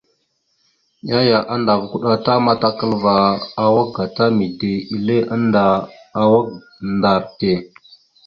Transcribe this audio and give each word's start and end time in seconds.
Yaya 1.09 1.39
andava 1.53 1.83
kuɗa 1.91 2.13
ta 2.25 2.33
matakalva 2.45 3.15
awak 3.63 3.87
gata 3.95 4.25
mide 4.37 4.71
ille 4.95 5.17
annda 5.33 5.63
awak 6.21 6.47
ɗar 7.01 7.21
te. 7.39 7.51